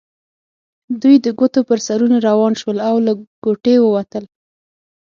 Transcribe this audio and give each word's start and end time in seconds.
دوی 1.01 1.15
د 1.25 1.27
ګوتو 1.39 1.59
پر 1.69 1.79
سرونو 1.87 2.17
روان 2.27 2.53
شول 2.61 2.77
او 2.89 2.95
له 3.05 3.13
کوټې 3.43 3.75
ووتل. 3.79 4.23